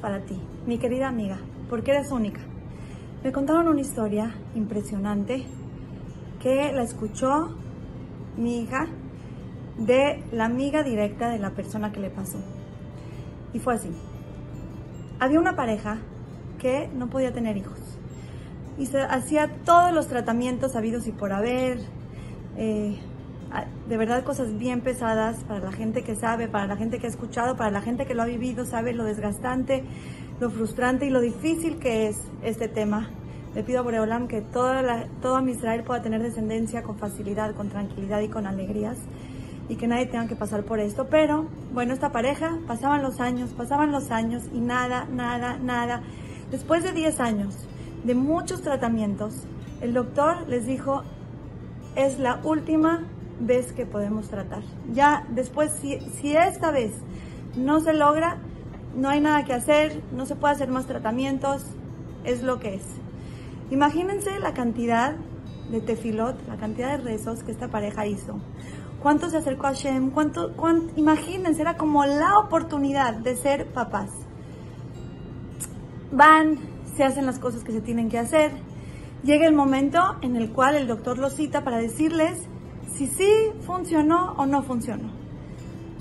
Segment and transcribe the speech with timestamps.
[0.00, 2.40] para ti, mi querida amiga, porque eres única.
[3.22, 5.44] Me contaron una historia impresionante
[6.40, 7.54] que la escuchó
[8.38, 8.86] mi hija
[9.76, 12.38] de la amiga directa de la persona que le pasó.
[13.52, 13.90] Y fue así.
[15.20, 15.98] Había una pareja
[16.58, 17.78] que no podía tener hijos
[18.78, 21.78] y se hacía todos los tratamientos habidos y por haber.
[22.56, 22.98] eh,
[23.88, 27.10] de verdad cosas bien pesadas para la gente que sabe, para la gente que ha
[27.10, 29.84] escuchado, para la gente que lo ha vivido, sabe lo desgastante,
[30.40, 33.10] lo frustrante y lo difícil que es este tema.
[33.54, 37.54] Le pido a Boreolam que toda la, todo mi Israel pueda tener descendencia con facilidad,
[37.54, 38.98] con tranquilidad y con alegrías
[39.68, 41.06] y que nadie tenga que pasar por esto.
[41.10, 46.02] Pero, bueno, esta pareja pasaban los años, pasaban los años y nada, nada, nada.
[46.50, 47.54] Después de 10 años
[48.04, 49.46] de muchos tratamientos,
[49.80, 51.02] el doctor les dijo,
[51.96, 53.06] es la última
[53.40, 54.62] vez que podemos tratar.
[54.92, 56.92] Ya después, si, si esta vez
[57.56, 58.38] no se logra,
[58.96, 61.64] no hay nada que hacer, no se puede hacer más tratamientos,
[62.24, 62.82] es lo que es.
[63.70, 65.14] Imagínense la cantidad
[65.70, 68.38] de tefilot, la cantidad de rezos que esta pareja hizo.
[69.02, 70.10] ¿Cuánto se acercó a Hashem?
[70.10, 74.10] ¿Cuánto, cuán- imagínense, era como la oportunidad de ser papás.
[76.10, 76.58] Van,
[76.96, 78.50] se hacen las cosas que se tienen que hacer.
[79.22, 82.40] Llega el momento en el cual el doctor los cita para decirles
[82.98, 85.08] si sí funcionó o no funcionó.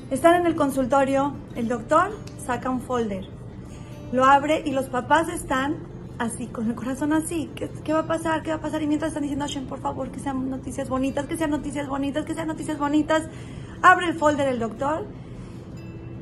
[0.09, 2.09] Están en el consultorio, el doctor
[2.44, 3.30] saca un folder,
[4.12, 5.75] lo abre y los papás están
[6.18, 7.52] así, con el corazón así.
[7.56, 8.42] ¿Qué, va a pasar?
[8.42, 8.81] ¿Qué va a pasar?
[8.81, 12.25] Y mientras están diciendo, Hashem, por favor, que sean noticias bonitas, que sean noticias bonitas,
[12.25, 13.30] que sean noticias bonitas.
[13.84, 15.06] Abre el folder el doctor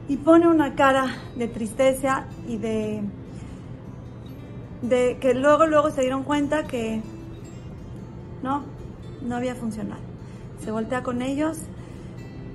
[0.09, 1.06] y pone una cara
[1.38, 3.02] de tristeza y de,
[4.81, 7.02] de que luego, luego se dieron cuenta que
[8.44, 8.64] no,
[9.22, 10.05] no había funcionado.
[10.66, 11.59] Se voltea con ellos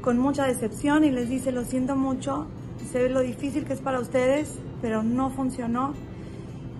[0.00, 2.46] con mucha decepción y les dice, lo siento mucho,
[2.90, 5.94] sé lo difícil que es para ustedes, pero no funcionó.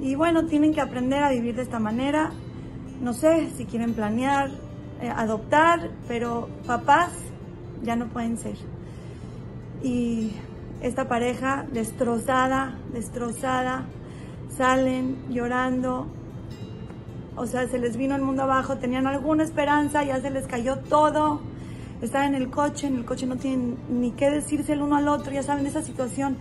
[0.01, 2.33] Y bueno, tienen que aprender a vivir de esta manera.
[3.01, 4.51] No sé si quieren planear,
[5.01, 7.13] eh, adoptar, pero papás
[7.85, 8.57] ya no pueden ser.
[9.83, 10.33] Y
[10.81, 13.85] esta pareja destrozada, destrozada,
[14.57, 16.07] salen llorando.
[17.37, 20.77] O sea, se les vino el mundo abajo, tenían alguna esperanza, ya se les cayó
[20.77, 21.41] todo.
[22.03, 25.09] Están en el coche, en el coche no tienen ni qué decirse el uno al
[25.09, 26.37] otro, ya saben, esa situación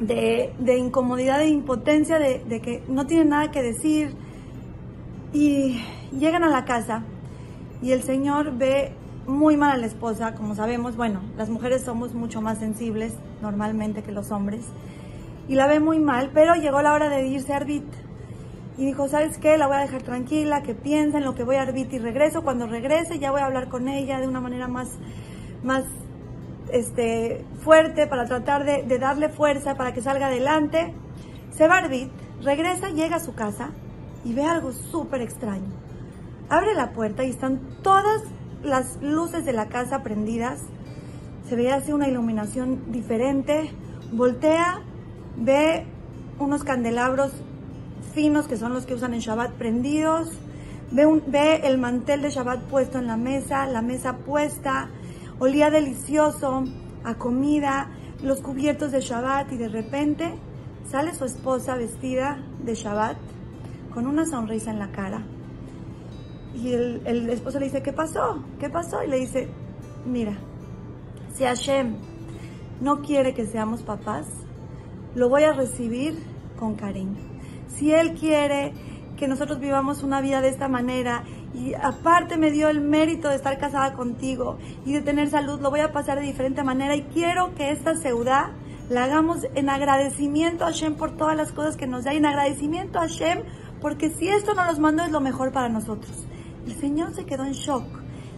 [0.00, 4.14] de, incomodidad, de impotencia, de, de que no tienen nada que decir.
[5.32, 5.80] Y
[6.18, 7.04] llegan a la casa
[7.82, 8.92] y el señor ve
[9.26, 14.02] muy mal a la esposa, como sabemos, bueno, las mujeres somos mucho más sensibles normalmente
[14.02, 14.64] que los hombres,
[15.48, 17.84] y la ve muy mal, pero llegó la hora de irse a Arbit.
[18.80, 19.58] Y dijo, ¿sabes qué?
[19.58, 22.42] La voy a dejar tranquila, que piense en lo que voy a Arbit y regreso.
[22.42, 24.88] Cuando regrese ya voy a hablar con ella de una manera más,
[25.62, 25.84] más
[26.72, 30.94] este, fuerte para tratar de, darle fuerza para que salga adelante.
[31.50, 32.10] Se va Arbit,
[32.42, 33.68] regresa, llega a su casa
[34.24, 35.68] y ve algo súper extraño.
[36.48, 38.22] Abre la puerta y están todas
[38.62, 40.58] las luces de la casa prendidas.
[41.46, 43.72] Se ve así una iluminación diferente.
[44.10, 44.80] Voltea,
[45.36, 45.84] ve
[46.38, 47.30] unos candelabros
[48.14, 50.30] finos que son los que usan en Shabbat prendidos.
[50.92, 54.88] Ve, un- ve el mantel de Shabbat puesto en la mesa, la mesa puesta.
[55.38, 56.64] Olía delicioso
[57.04, 57.88] a comida,
[58.22, 60.34] los cubiertos de Shabbat y de repente
[60.90, 63.16] sale su esposa vestida de Shabbat
[63.94, 65.22] con una sonrisa en la cara.
[66.54, 68.42] Y el, el esposo le dice, ¿qué pasó?
[68.58, 69.02] ¿Qué pasó?
[69.04, 69.48] Y le dice,
[70.04, 70.36] mira,
[71.32, 71.94] si Hashem
[72.80, 74.26] no quiere que seamos papás,
[75.14, 76.18] lo voy a recibir
[76.58, 77.16] con cariño.
[77.76, 78.72] Si Él quiere
[79.16, 83.36] que nosotros vivamos una vida de esta manera y aparte me dio el mérito de
[83.36, 87.02] estar casada contigo y de tener salud, lo voy a pasar de diferente manera y
[87.02, 88.52] quiero que esta ciudad
[88.88, 92.26] la hagamos en agradecimiento a Hashem por todas las cosas que nos da y en
[92.26, 93.42] agradecimiento a Hashem
[93.80, 96.26] porque si esto no nos mandó es lo mejor para nosotros.
[96.66, 97.84] El Señor se quedó en shock.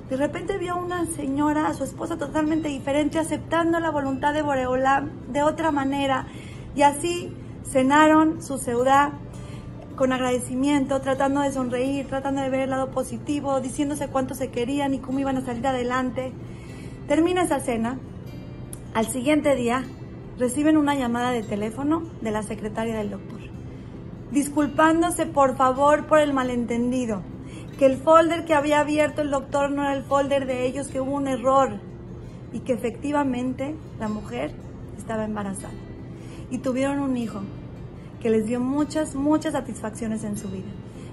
[0.09, 4.43] De repente vio a una señora, a su esposa totalmente diferente, aceptando la voluntad de
[4.43, 6.27] Boreolam de otra manera.
[6.75, 7.33] Y así
[7.71, 9.13] cenaron su ciudad
[9.97, 14.95] con agradecimiento, tratando de sonreír, tratando de ver el lado positivo, diciéndose cuánto se querían
[14.95, 16.33] y cómo iban a salir adelante.
[17.07, 17.99] Termina esa cena.
[18.95, 19.85] Al siguiente día
[20.39, 23.41] reciben una llamada de teléfono de la secretaria del doctor,
[24.31, 27.23] disculpándose por favor por el malentendido,
[27.79, 31.01] que el folder que había abierto el doctor no era el folder de ellos, que
[31.01, 31.79] hubo un error
[32.53, 34.53] y que efectivamente la mujer
[34.99, 35.92] estaba embarazada
[36.53, 37.41] y tuvieron un hijo
[38.21, 40.69] que les dio muchas, muchas satisfacciones en su vida.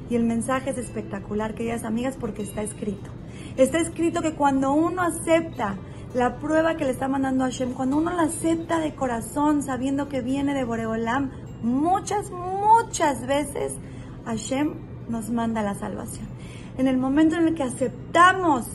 [0.10, 3.10] Y el mensaje es espectacular, queridas amigas, porque está escrito.
[3.56, 5.78] Está escrito que cuando uno acepta
[6.14, 10.20] la prueba que le está mandando Hashem, cuando uno la acepta de corazón, sabiendo que
[10.20, 11.32] viene de Boreolam,
[11.64, 13.74] muchas, muchas veces
[14.26, 14.74] Hashem
[15.08, 16.28] nos manda la salvación.
[16.78, 18.68] En el momento en el que aceptamos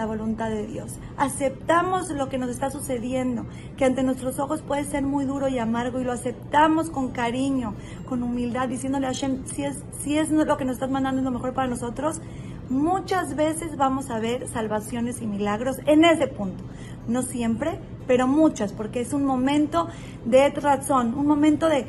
[0.00, 3.44] la voluntad de Dios, aceptamos lo que nos está sucediendo,
[3.76, 7.74] que ante nuestros ojos puede ser muy duro y amargo, y lo aceptamos con cariño,
[8.08, 11.24] con humildad, diciéndole a Hashem, si es, si es lo que nos estás mandando es
[11.26, 12.22] lo mejor para nosotros,
[12.70, 16.64] muchas veces vamos a ver salvaciones y milagros en ese punto.
[17.10, 19.88] No siempre, pero muchas, porque es un momento
[20.24, 21.86] de razón, un momento de,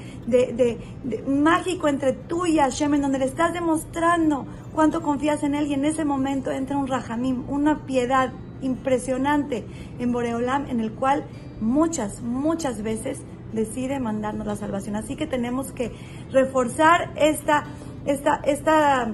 [1.28, 5.76] mágico entre tú y Hashem, en donde le estás demostrando cuánto confías en Él y
[5.76, 9.64] en ese momento entra un rajamim, una piedad impresionante
[10.00, 11.26] en Boreolam, en el cual
[11.60, 13.22] muchas, muchas veces
[13.54, 14.96] decide mandarnos la salvación.
[14.96, 15.92] Así que tenemos que
[16.32, 17.66] reforzar esta,
[18.06, 19.12] esta, esta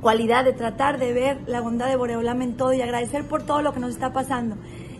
[0.00, 3.62] cualidad de tratar de ver la bondad de Boreolam en todo y agradecer por todo
[3.62, 4.56] lo que nos está pasando.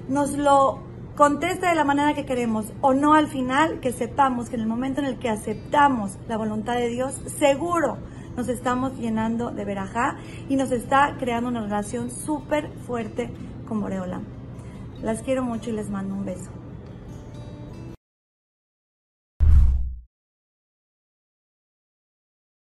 [0.08, 0.80] Nos lo
[1.16, 4.68] contesta de la manera que queremos o no al final, que sepamos que en el
[4.68, 7.96] momento en el que aceptamos la voluntad de Dios, seguro
[8.36, 10.16] nos estamos llenando de verajá
[10.48, 13.30] y nos está creando una relación súper fuerte
[13.66, 14.24] con Boreolam.
[15.02, 16.50] Las quiero mucho y les mando un beso.